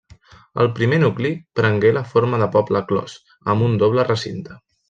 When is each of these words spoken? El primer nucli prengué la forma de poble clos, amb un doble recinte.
El 0.63 0.69
primer 0.79 0.97
nucli 1.03 1.31
prengué 1.59 1.93
la 1.99 2.03
forma 2.15 2.41
de 2.45 2.49
poble 2.57 2.83
clos, 2.93 3.17
amb 3.55 3.71
un 3.71 3.81
doble 3.85 4.11
recinte. 4.13 4.63